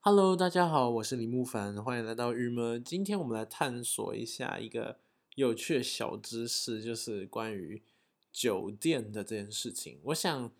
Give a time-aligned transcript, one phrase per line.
[0.00, 2.78] Hello，大家好，我是李木凡，欢迎来到日么。
[2.78, 4.96] 今天我们来探索一下一个
[5.34, 7.82] 有趣的小知识，就是关于
[8.32, 9.98] 酒店的这件事情。
[10.04, 10.52] 我想，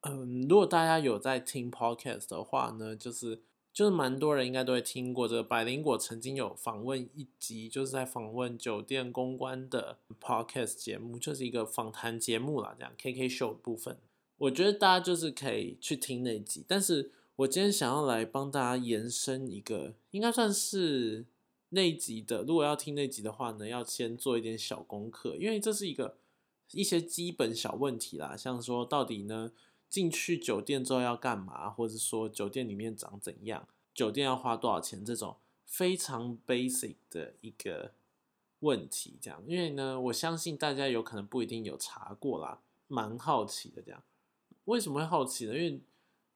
[0.00, 13.98] 嗯，如果大家有在听 Podcast 的话呢，就是就是蛮多人应该都会听过这个百灵果曾经有访问一集，就是在访问酒店公关的 Podcast 节目，就是一个访谈节目啦，这样 KK Show 部分。
[14.38, 21.24] 我觉得大家就是可以去听那集，但是我今天想要来帮大家延伸一个，应该算是
[21.70, 22.42] 那集的。
[22.42, 26.18] 如果要听那集的话呢，要先做一点小功课，因为这是一个
[26.72, 29.52] 一些基本小问题啦，像说到底呢
[29.88, 37.92] 进去酒店之后要干嘛，或者说酒店里面长怎样，酒店要花多少钱，这种非常 basic 的一个
[38.58, 39.16] 问题。
[39.18, 44.02] 这样，因为呢，我相信大家有可能不一定有查过啦，蛮好奇的这样。
[44.66, 45.54] 为什么会好奇呢？
[45.56, 45.80] 因为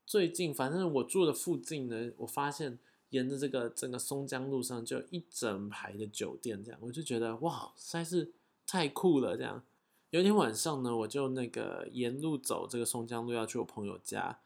[0.06, 2.78] 最近反正我住的附近呢，我发现
[3.10, 8.32] 沿着这个整个松江路上就一整排的酒店，这样我就觉得哇，实在是
[8.66, 9.36] 太酷了。
[9.36, 9.64] 这样
[10.10, 14.40] 有一天晚上呢，我就那个沿路走这个松江路要去我朋友家，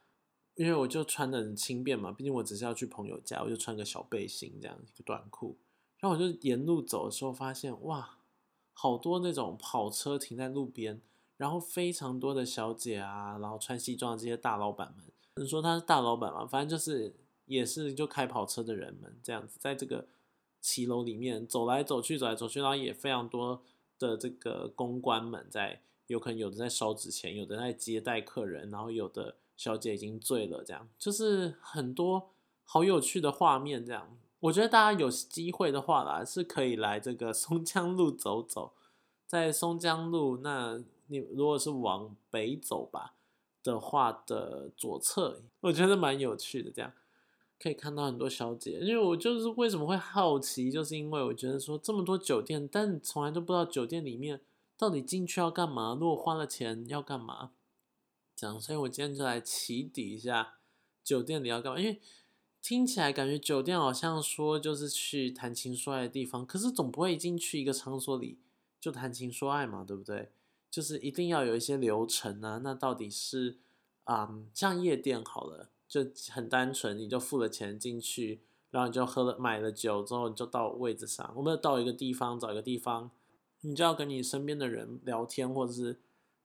[0.55, 5.57] 因为我就穿的很轻便嘛，毕竟我只是要去朋友家，我就穿个小背心这样一个短裤，
[5.99, 8.17] 然后我就沿路走的时候发现哇，
[8.73, 11.01] 好多那种跑车停在路边。
[11.37, 15.05] 然后非常多的小姐啊，然后穿西装的这些大老板们，
[15.39, 16.45] 能说他是大老板嘛？
[16.45, 17.13] 反正就是
[17.45, 20.07] 也是就开跑车的人们这样子，在这个
[20.61, 23.61] 骑楼里面走来走去，走来走去，然后也非常多
[23.97, 32.29] 的这个公关们在，有可能有的在烧纸钱，有的在接待客人，然后有的小姐已经醉了，这样就是很多
[32.63, 33.85] 好有趣的画面。
[33.85, 38.73] 这样，我觉得大家有机会的话啦，是可以来这个 松江路走走，
[39.25, 40.83] 在松江路那。
[41.11, 43.15] 你如果是往北走吧
[43.63, 46.93] 的话的左侧，我觉得蛮有趣的，这样
[47.59, 48.79] 可以看到很多小姐。
[48.79, 54.41] 因为我就是为什么会好奇，就是因为我觉得说这么多酒店，但从来都不知道酒店里面
[54.77, 57.51] 到底进去要干嘛，如果花了钱要干嘛，
[58.35, 58.59] 这样。
[58.59, 60.55] 所以我今天就来起底一下
[61.03, 61.99] 酒店里要干嘛，因为
[62.61, 68.37] 听起来感觉酒店好像说就是去谈情说爱的地方，可是总不会进去一个场所里
[68.79, 70.31] 就谈情说爱嘛，对不对？
[70.71, 73.57] 就是一定要有一些流程啊，那到底是
[74.03, 83.09] 啊，像夜店好了，就很单纯，你就付了钱进去，然后你就喝了买了酒之后，你就到位置上，我们到一个地方找一个地方，
[83.61, 85.99] 你就要跟你身边的人聊天，或者是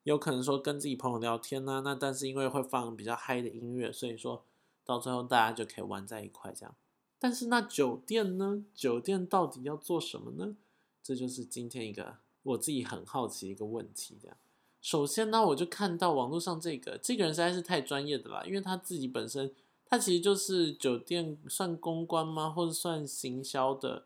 [0.04, 1.82] 有可能说跟自己朋友聊天呢。
[1.84, 4.44] 那但是因为会放比较嗨的音乐，所以说
[4.84, 6.74] 到最后大家就可以玩在一块这样。
[7.18, 8.64] 但是那酒店呢？
[8.74, 10.56] 酒店到底要做什么呢？
[11.02, 12.23] 这就是今天一个。
[12.44, 14.36] 我自己很好奇一个问题，这样，
[14.80, 19.50] 首先呢，我就看到网络上这个这个人实在是太专业的啦，因为他自己本身，
[19.86, 24.04] 他其实就是酒店算公关吗，或者算行销的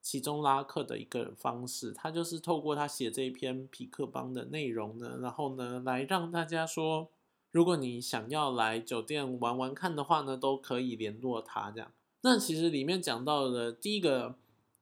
[0.00, 7.08] 其中拉客的一个方式，他就是透过他写这一篇匹克邦的内容呢，然后呢，来让大家说，
[7.50, 11.90] 如果你想要来酒店玩玩看的话呢，都可以联络他这样。
[12.20, 14.36] 那其实里面讲到的第一个，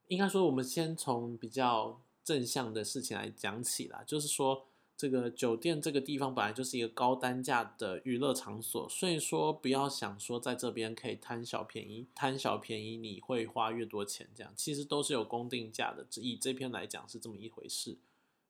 [0.09, 1.99] 应该说我们先从比较。
[2.31, 4.65] 正向的事情来讲起啦，就是说
[4.97, 16.07] 这个酒店这个地方本来就是一个高单价的娱乐场所，所以说不要想说在这边可以贪小便宜，贪小便宜你会花越多钱，这样其实都是有公定价的。
[16.23, 17.99] 以这篇来讲是这么一回事，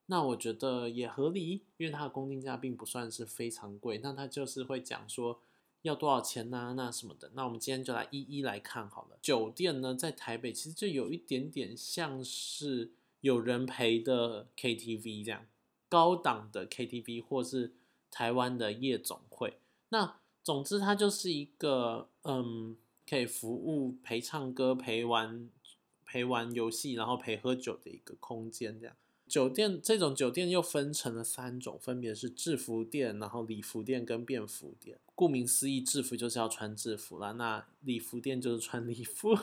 [0.06, 5.40] 那我觉得也合理，因为它的公定价并不算是非常贵，那它就是会讲说
[5.80, 7.30] 要多少钱呐，那什么的。
[7.32, 9.16] 那我们今天就来一一来看好了。
[9.22, 12.90] 酒店呢，在台北其实就有一点点像是。
[13.20, 15.46] 有人陪的 KTV 这样
[15.88, 17.72] 高档的 KTV 或是
[18.10, 19.58] 台湾的夜总会，
[19.90, 22.76] 那总之它就是一个嗯，
[23.08, 25.48] 可以服务陪唱歌、陪玩、
[26.04, 28.78] 陪玩游戏，然后陪喝酒的一个空间。
[28.80, 28.96] 这样
[29.28, 34.98] 酒店这种酒店又分成了三种，分别是制服店、然后礼服店跟便服店。
[35.14, 39.36] 顾名思义，制服就是要穿制服啦，那礼服店就是穿礼服，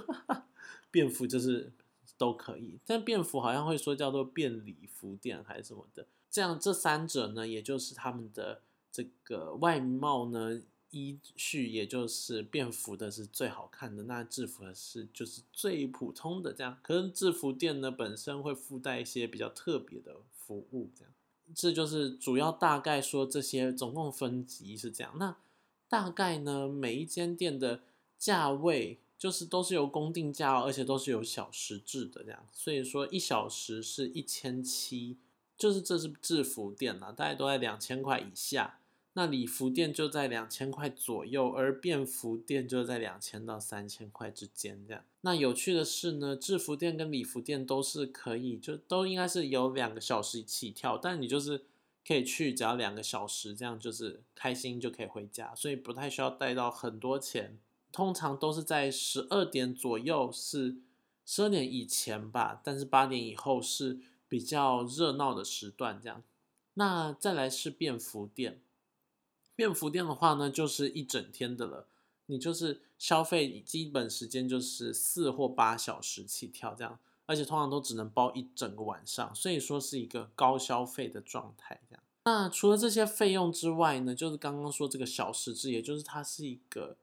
[0.90, 1.72] 便服就是。
[2.18, 8.62] 都可以，但便服好像会说叫做便礼服店还是什么的，这样这三者呢，也就是他们的
[8.92, 10.60] 这个外貌呢
[10.90, 16.78] 依序，也就是便服的是最好看的，那制服的是就是最普通的这样。
[16.82, 21.14] 可是制服店呢本身会附带一些比较特别的服务，这样，
[21.54, 25.14] 这就是主要大概说这些总共分级是这样。
[25.20, 25.38] 那
[25.88, 27.82] 大概呢每一间店的
[28.18, 29.00] 价位。
[29.18, 35.18] 就是都是由公定价，哦而且都是有小时制的这样，所以说一小时是一千七，
[35.58, 38.80] 就是这是制服店啦，大概都在两千块以下。
[39.14, 44.86] 那礼服店就在两千块左右，而便服店就在两千到三千块之间。
[44.88, 51.64] 这样，那有趣的是呢，制服店跟礼服店都是可以，就都应该是有两个小时起跳，但你就是
[52.08, 57.58] 可以去，只要两个小时，这样就是开心就可以回家，所以不太需要带到很多钱。
[57.92, 60.78] 通常都是在十二点左右，是
[61.26, 66.00] 十二点以前吧，但是八点以后是比较热闹的时段。
[66.02, 66.24] 这样，
[66.76, 68.62] 那再来是便服店。
[69.56, 71.88] 便服店的话呢，就是一整天的了。
[72.30, 82.04] 你就是消费基本时间就是四或八小时起跳这样，而且通常都只能包一整个晚上，所以说是一个高消费的状态这样。
[82.26, 86.98] 那除了这些费用之外呢，就是刚刚说这个小时制，也就是它是一个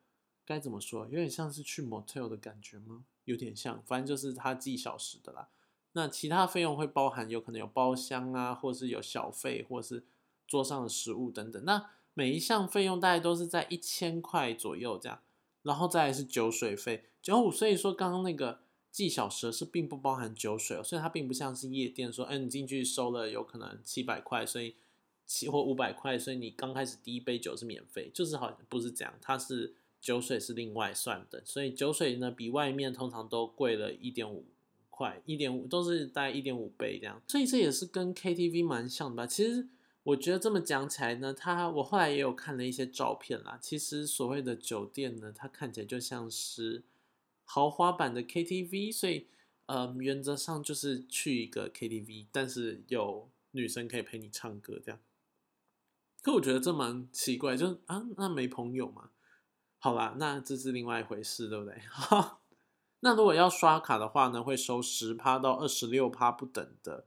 [0.46, 3.05] 该怎么说，有点像是去 motel 的感觉吗？
[3.25, 5.49] 有点像，反正就是它计小时的啦。
[5.93, 10.05] 那其他费用会包含有可能有包厢啊，或是有小费，或是
[10.46, 11.64] 桌上的食物等等。
[11.64, 15.20] 那每一项费用大概都是在一千块左右这样，
[15.62, 18.61] 然后再来是酒水费九五，所以说刚刚那个
[18.91, 24.76] 计小时是并不包含酒水哦，所以它并不像是夜店说，哎，你进去收了有可能七百块，所以
[25.25, 29.75] 七或五百块，所以你刚开始第一杯酒是免费，就是好像不是这样，它是
[30.05, 34.45] 酒水是另外算的，所以酒水呢比外面通常都贵了一点五
[34.91, 39.69] 块，一点五都是大概一点五倍这样，所以这也是跟 KTV 蛮像的吧，其实。
[40.05, 43.59] 我觉得这么讲起来呢，它我后来也有看了一些照片啦。
[43.59, 46.83] 其实所谓的酒店呢，它看起来就像是
[47.47, 49.29] 豪华版的 KTV，所以
[49.65, 55.01] 呃，原则上就是去一个 KTV，但是有女生可以陪你唱歌这样。
[56.21, 59.09] 可我觉得这蛮奇怪，就是啊，那没朋友嘛？
[59.85, 61.79] 好啦，那这是另外一回事，对不对？
[63.01, 67.05] 那如果要刷卡的话呢，会收十趴到二十六趴不等的。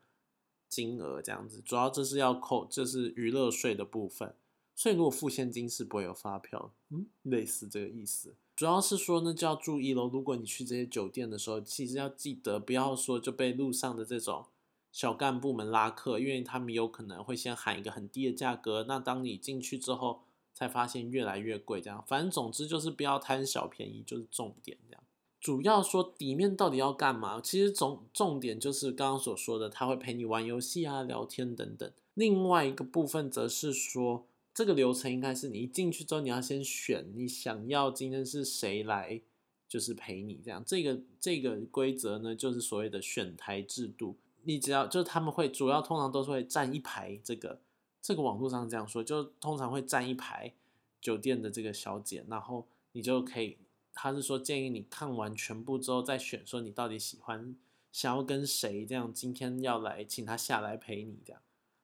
[0.69, 4.35] 金额这样子，主要这是要扣，这是娱乐税的部分，
[4.75, 8.35] 所以如果付现金是不会有发票，嗯，类似这个意思。
[8.55, 10.07] 主要是说呢，就要注意喽。
[10.07, 14.45] 如果你去这些酒店的时候，其实要记得不要说就被路上的这种
[14.91, 20.21] 小干部们拉客，因为他们有可能会先喊一个很低的价格，那当你进去之后，
[20.57, 22.03] 才发现越来越贵，这样。
[22.07, 25.03] 反正总之就是不要贪小便宜，就是重点这样。
[25.39, 27.39] 主要说底面到底要干嘛？
[27.39, 31.91] 其实总重点就是刚刚所说的，他会陪你玩游戏啊、聊天等等。
[32.15, 39.21] 另外一个部分则是说，这个流程应该是你一进去之后，你要先选你想要今天是谁来，
[39.69, 40.63] 就是陪你这样。
[40.65, 44.15] 这个这个规则呢，就是所谓的选台制度。
[44.41, 47.59] 你只要就是他们会主要通常都是会站一排，这个
[48.07, 50.53] 这个网络上这样说，就通常会站一排
[51.01, 53.57] 酒店的这个小姐，然后你就可以。
[53.91, 57.53] 他是说建议你看完全部之后再选，说你到底喜欢
[57.91, 61.41] 想要跟谁这样，今天要来请他下来陪你这样。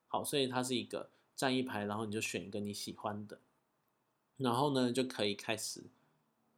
[0.08, 3.38] 好，所以它是一个站一排，然后你就选一个你喜欢的，
[4.38, 5.82] 然后呢就可以开始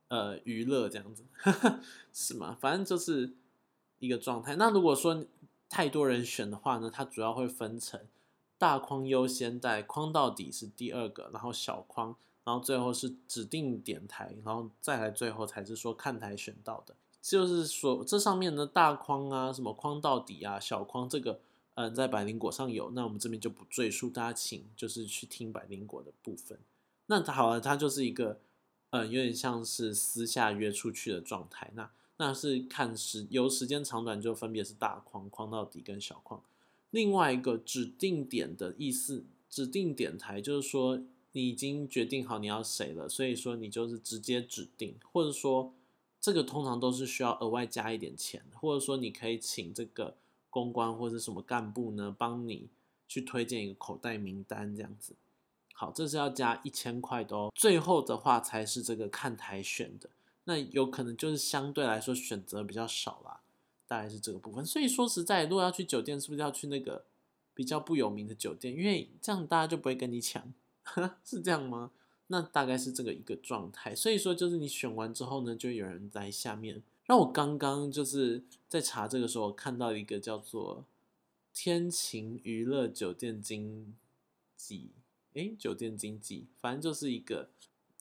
[0.06, 1.24] 呃娱乐这样子，
[2.14, 2.56] 是吗？
[2.60, 3.34] 反正就是
[3.98, 4.54] 一个状态。
[4.54, 5.26] 那如果说
[5.68, 8.00] 太多人选的话呢，它主要会分成
[8.58, 12.16] 大框优先，带框到底是第二个，然后小框。
[12.44, 21.40] 然后最后是指定点台，然后再来最后才是说看台选到的，就是说这上面的大框啊，什么框到底啊，小框这个，
[21.74, 26.56] 嗯，在百灵果上有，那我们这边就不赘述，大家请就是去听百灵果的部分。
[27.06, 28.38] 那好了，它就是一个，
[28.90, 31.72] 呃，有点像是私下约出去的状态。
[31.74, 36.40] 那那是看时由时间长短就分别是大框框到底跟小框。
[36.90, 41.02] 另外一个指定点的意思，指定点台就是说。
[41.32, 45.74] 你已经决定好你要谁了，所以说你就是直接指定，或者说
[46.18, 50.16] 这个通常都是需要额外加一点钱，或者说你可以请这个
[50.48, 52.70] 公关或者什么干部呢帮你
[53.06, 55.14] 去推荐一个口袋名单这样子。
[55.74, 57.52] 好，这是要加一千块的哦。
[57.54, 60.08] 最后的话才是这个看台选的，
[60.44, 63.42] 那有可能就是相对来说选择比较少啦，
[63.86, 64.64] 大概是这个部分。
[64.64, 67.04] 所以说实在，如果要去酒店，是不是要去那个
[67.54, 68.74] 比较不有名的酒店？
[68.74, 70.52] 因为这样大家就不会跟你抢。
[71.24, 71.90] 是这样吗？
[72.28, 73.94] 那大概是这个一个状态。
[73.94, 76.82] 所以说，就是你选完之后呢，就有人在下面。
[77.06, 80.84] 让我刚刚就是在查这个时候，看到一个叫做
[81.54, 83.94] “天晴娱乐酒店经
[84.56, 84.90] 济”
[85.34, 87.48] 诶，酒店经济，反正就是一个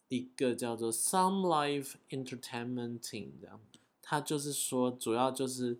[0.07, 3.59] 一个叫做 “Some Life Entertainment Team” 这样。
[4.07, 5.79] 他就是说，主要就是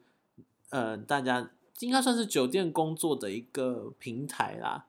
[0.70, 4.88] 呃，大家应该算是酒店工作的一个平台啦。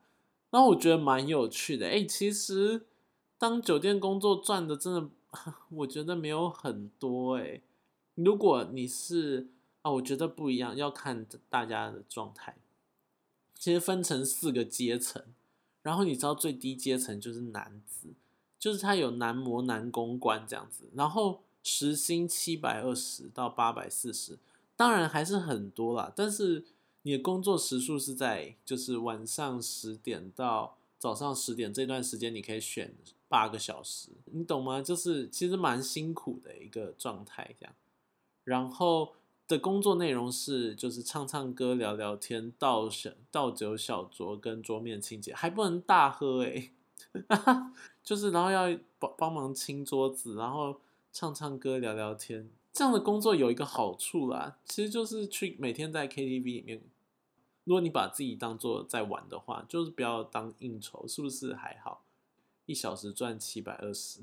[0.50, 2.86] 然后我觉得蛮有趣的，哎，其实
[3.36, 5.10] 当酒店工作赚的真的，
[5.68, 7.60] 我觉得没有很多，哎，
[8.14, 9.48] 如果你是
[9.82, 12.56] 啊，我觉得不一样，要看大家的状态。
[13.54, 15.22] 其实分成四个阶层，
[15.82, 18.08] 然后你知道最低阶层就是男子，
[18.58, 24.38] 就是他有男模、男公关这样子，然后时薪七百二十到八百四十，
[24.76, 26.12] 当然还是很多啦。
[26.14, 26.64] 但是
[27.02, 32.94] 你的工作时数是在就是晚上十点到早上十点这段时间，你可以选
[33.28, 34.80] 八个小时，你懂吗？
[34.80, 37.74] 就是其实蛮辛苦的一个状态这样。
[38.44, 39.14] 然后
[39.48, 46.70] 的工作内容是就是唱唱歌、聊聊天、倒小倒酒小酌跟桌面清洁，还不能大喝诶、
[48.04, 50.80] 就是然后要帮帮忙清桌子，然后
[51.16, 52.50] 唱唱歌、聊聊天。
[52.74, 56.82] 这样的工作有一个好处啦，其实就是去每天在 KTV 里面，
[57.64, 62.04] 如果你把自己当做在玩的话，就是不要当应酬，是不是还好？
[62.66, 64.20] 一小时赚七百二十，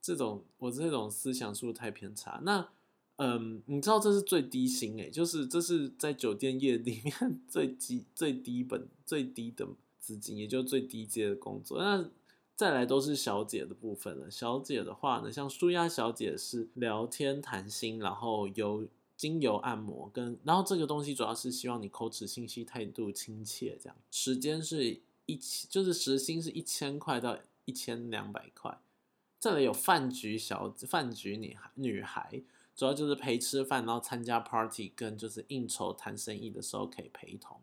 [0.00, 2.40] 这种我这种思想是不是太偏差？
[2.42, 2.70] 那
[3.16, 7.14] 嗯，你知道这是最低薪诶，就是这是在酒店业里面
[7.46, 9.68] 最低最低本最低的
[10.00, 11.82] 资金，也就是最低阶的工作。
[11.82, 12.08] 那
[12.62, 14.30] 再来都是小姐的部分了。
[14.30, 23.96] 小姐的话呢，像舒压小姐是聊天谈心，然后有精油按摩跟，然后这个东西主要是希望你口齿清晰、态度亲切这样。
[24.12, 28.78] 时间是一千，就是时薪是一千块到一千两百块。
[29.40, 32.44] 再来有饭局小饭局女孩女孩。
[32.76, 37.60] 主要就是陪吃饭，然后参加 party，跟就是应酬谈生意的时候可以陪同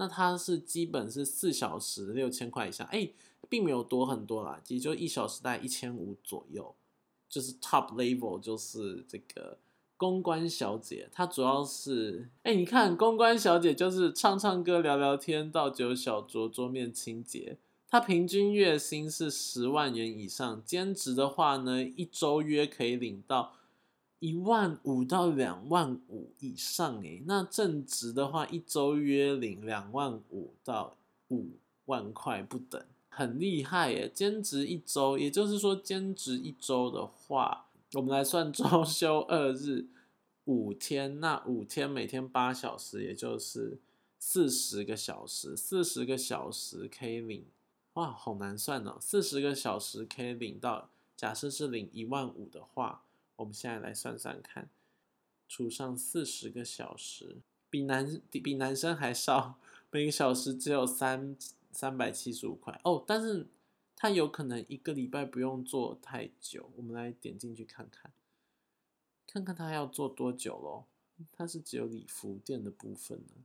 [0.00, 3.06] 那它是基本是四小时六千块以下，哎，
[3.50, 6.74] 并没有多很多啦，也就一小时大概一千五左右。
[7.28, 9.58] 就是 top level 就是这个
[9.98, 17.58] 公关小姐，她主要是哎，你看公关小姐就是唱唱歌、聊聊天、倒酒小酌、桌面清洁。
[17.86, 23.52] 她平均月薪是十万元以上，兼职的话呢，一周约可以领到。
[24.20, 30.98] 一万五到两万五以上诶，那正职的话，一周约领两万五到
[31.30, 31.52] 五
[31.86, 34.10] 万块不等，很厉害耶。
[34.12, 39.86] 兼职一周，也就是说兼职一周的话，我们来算周休二日
[40.44, 43.78] 五天，那五天每天八小时，也就是
[44.18, 47.46] 四十个小时，四十个小时可以领，
[47.94, 53.04] 哇，好难算哦，四十个小时可以领到，假设是领一万五的话。
[53.40, 54.68] 我们现在来算算看，
[55.48, 57.38] 除上四十个小时，
[57.70, 59.58] 比男比男生还少，
[59.90, 61.34] 每个小时只有三
[61.72, 63.02] 三百七十五块哦。
[63.06, 63.46] 但是
[63.96, 66.70] 他有可能一个礼拜不用做太久。
[66.76, 68.12] 我们来点进去看看，
[69.26, 70.86] 看看他要做多久咯。
[71.32, 73.44] 他是只有礼服店的部分呢，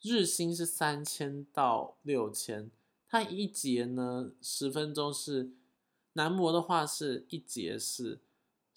[0.00, 2.70] 日薪是三千到六千，
[3.06, 5.50] 他一节呢十分钟是
[6.14, 8.20] 男模的话是一节是。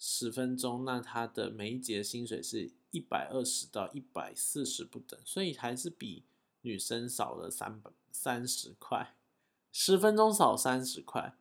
[0.02, 6.24] 十分钟，那他的每一节薪水是一百二十到一百四十不等，所以还是比
[6.62, 9.14] 女生少了三百三十块。
[9.70, 11.34] 十分钟少三十块，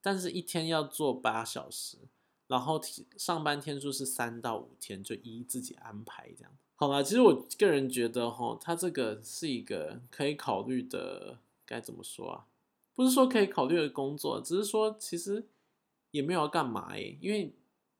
[0.00, 1.98] 但是一天要做八小时，
[2.46, 2.80] 然后
[3.18, 6.50] 上班天数是三到五天，就依自己安排这样。
[6.76, 12.46] 好了，其实我个人觉得哈，他这个是一个可以考虑的，该怎么说啊？
[12.94, 15.44] 不是说可以考虑的工作，只是说其实
[16.12, 17.52] 也没有要干嘛诶，因为。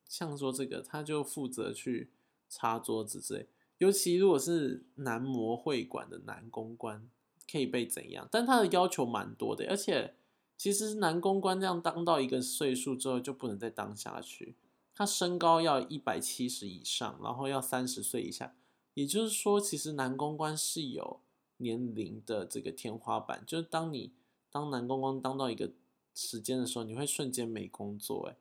[0.08, 2.10] 像说这个，他就负责去
[2.48, 3.46] 擦桌子之类。
[3.78, 7.08] 尤其如果是男模会馆的男公关，
[7.50, 8.28] 可以被怎样？
[8.30, 10.14] 但他的要求蛮多的，而且
[10.56, 14.54] 其实男公关这样当到一个岁数之后就不能再当下去。
[14.94, 18.54] 他身高要一百七十以上，然后要三十岁以下。
[18.94, 21.20] 也就是说，其实男公关是有
[21.58, 24.14] 年龄的这个天花板，就是当你
[24.50, 25.70] 当男公关当到一个
[26.14, 28.36] 时间的时候，你会瞬间没工作，诶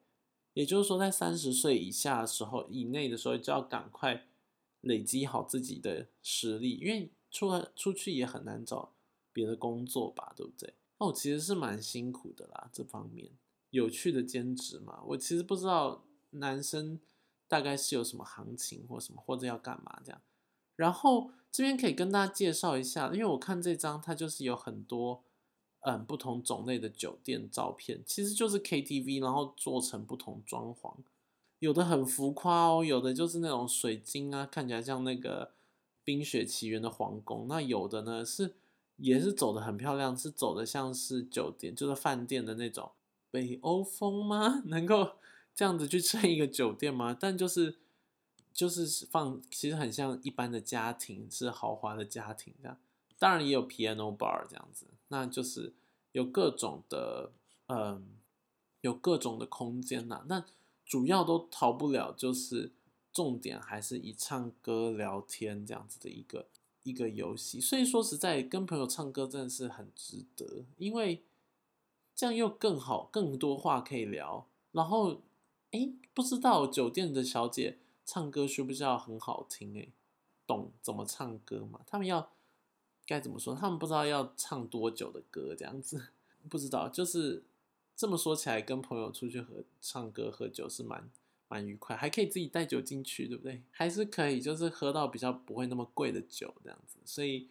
[0.55, 4.25] 也就是说，在三十岁以下的时候，以内的时候，就要赶快
[4.79, 8.93] 累积好自己的实力，因为出来出去也很难找
[9.33, 10.73] 别的工作吧，对不对？
[10.97, 13.29] 那我其实是蛮辛苦的啦，这方面
[13.71, 17.01] 有趣的兼职嘛，我其实不知道男生
[17.49, 20.21] 大概是有什么行情或什么，或者要干嘛这样。
[20.77, 25.24] 然后这边可以跟大家介绍一下，因为我看这张，它就是有很多。
[25.87, 30.95] 嗯，不同种类的酒店照片其实就是 KTV，然后做成不同装潢，
[31.59, 35.45] 有的很浮夸哦，有的就是那种水晶啊，看起来像那个
[36.03, 37.47] 《冰雪奇缘》的皇宫。
[37.47, 38.55] 那有的呢是
[38.97, 42.91] 也是走的很漂亮，是走的像是酒店，就是饭店的那种
[43.29, 44.63] 北欧风吗？
[44.65, 45.17] 能够
[45.53, 47.15] 这样子去称一个酒店吗？
[47.19, 47.77] 但就是
[48.51, 52.75] 就是放，其实很像一般的家庭，是豪华的家庭这样。
[53.19, 55.73] 当然也有 piano bar 这样子，那就是
[56.11, 57.31] 有各种的，
[57.67, 58.17] 嗯，
[58.81, 60.25] 有各种的空间呐。
[60.27, 60.45] 那
[60.85, 62.71] 主要都逃不了，就是
[63.11, 66.47] 重点还是以唱歌聊天这样子的一个
[66.83, 67.59] 一个游戏。
[67.59, 71.23] 所以说实在，跟朋友唱歌真的是很值得，因为
[72.15, 74.47] 这样又更好，更多话可以聊。
[74.71, 75.21] 然后，
[75.71, 79.77] 哎，不知道酒店的小姐唱歌需不需要很好听？
[79.77, 79.89] 哎，
[80.45, 81.81] 懂怎么唱歌吗？
[81.87, 82.29] 他们要
[83.05, 83.55] 该怎么说？
[83.55, 86.07] 他们不知道要唱多久的歌，这样子
[86.49, 86.89] 不知道。
[86.89, 87.43] 就是
[87.95, 91.09] 这么说起来，跟朋友出去喝唱歌喝酒是蛮。
[91.47, 93.61] 蛮愉快，还可以自己带酒进去，对不对？
[93.69, 97.47] 还是可以，就是喝到比较不会那么贵的酒这样子，所以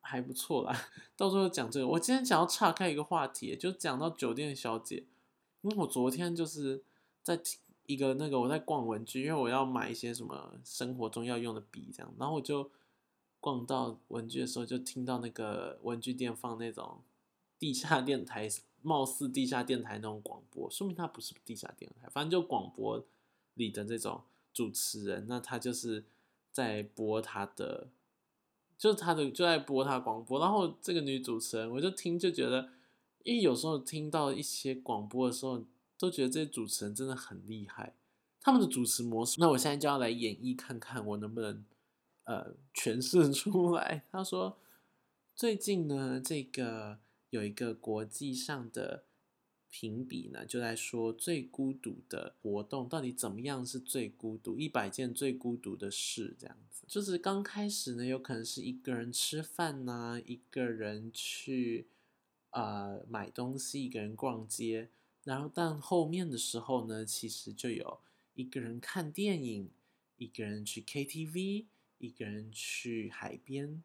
[0.00, 0.88] 还不错啦。
[1.16, 5.02] 到时候讲这个，我今天想要岔开一个话题，就讲到酒店小姐。
[5.62, 6.80] 因为我昨天就是
[7.24, 7.38] 在
[7.86, 12.70] 一个那个我在逛文具，因为我要买一些什么生活中要用的笔这样，然后我就
[13.46, 17.04] 逛到文具的时候，就听到那个文具店放那种
[17.60, 18.48] 地下电台，
[18.82, 23.06] 貌似地下电台那种广播，说明它不是地下电台，反正就广播。
[23.58, 24.20] 里的这种
[24.52, 26.04] 主持人，那他就是
[26.52, 27.88] 在播他的，
[28.76, 30.38] 就是他的就在播他广播。
[30.38, 32.68] 然后这个女主持人，我就听就觉得，
[33.24, 35.64] 因为有时候听到一些广播的时候，
[35.98, 37.94] 都觉得这些主持人真的很厉害，
[38.42, 39.36] 他们的主持模式。
[39.40, 41.64] 那我现在就要来演绎看看，我能不能
[42.26, 44.04] 呃诠释出来。
[44.12, 44.56] 他说，
[45.34, 49.02] 最近呢，这个有一个国际上的。
[49.68, 54.58] 评比呢，就在说最孤独的活动到底怎么样是最孤独？
[54.58, 56.84] 一百件最孤独的事，这样子。
[56.88, 61.88] 就是刚开始呢，有可能是一个人吃饭呐，一个人去
[62.52, 64.88] 呃买东西，一个人逛街。
[65.24, 67.98] 然后但后面的时候呢，其实就有
[68.32, 69.68] 一个人看电影，
[70.16, 71.66] 一个人去 KTV，
[71.98, 73.82] 一个人去海边。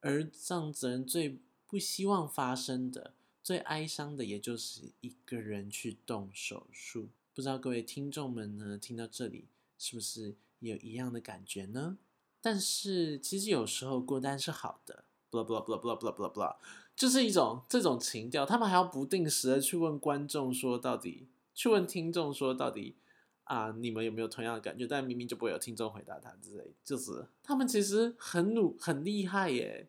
[0.00, 3.14] 而这样子人最不希望发生的。
[3.42, 7.08] 最哀伤的，也就是一个人去动手术。
[7.34, 11.98] 不知道各位听众们呢，听到这里是不是也有一样的感觉呢？
[12.40, 15.04] 但是其实有时候孤单是好的。
[15.30, 16.56] blah blah blah blah blah blah blah，
[16.94, 18.44] 就是一种这种情调。
[18.44, 22.96] 他们还要不定时的去问观众说，到底去问听众说，到底
[23.44, 24.86] 啊，你们有没有同样的感觉？
[24.86, 29.88] 但明明就不会有听众回答他之类，就是他们其实很努很厉害耶。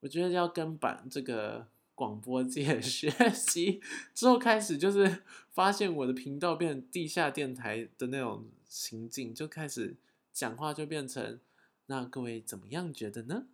[0.00, 1.66] 我觉得要跟版这个。
[1.92, 3.78] 广播界 学习
[4.14, 9.94] 之后，开始就是发现我的频道变成地下电台的那种情境，就开始
[10.32, 11.38] 讲话就变成
[11.88, 13.44] 那各位怎么样觉得呢？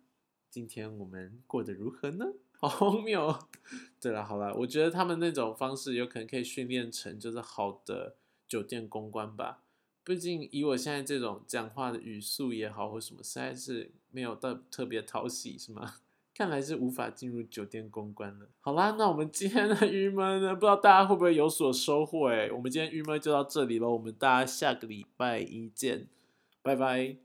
[0.49, 2.25] 今天我们过得如何呢？
[2.57, 3.37] 好荒谬！
[3.99, 8.15] 对了，好了，我觉得他们那种方式有可能可以训练成就是好的
[8.47, 9.63] 酒店公关吧。
[10.03, 15.95] 毕竟以我现在这种讲话的语速也好，或什么，实在是没有到特别讨喜，是吗？
[16.33, 18.47] 看来是无法进入酒店公关了。
[18.61, 20.53] 好啦，那我们今天的 郁闷呢？
[20.53, 22.29] 不知道大家会不会有所收获？
[22.29, 26.07] 哎，我们今天郁闷就到这里了，我们大家下个礼拜一见，
[26.61, 27.17] 拜拜。